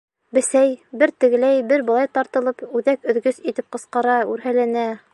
Бесәй, 0.35 0.71
бер 1.03 1.13
тегеләй, 1.25 1.59
бер 1.73 1.85
былай 1.91 2.11
тартылып, 2.19 2.65
үҙәк 2.81 3.09
өҙгөс 3.15 3.41
итеп 3.53 3.71
ҡысҡыра, 3.77 4.21
үрһәләнә. 4.35 4.93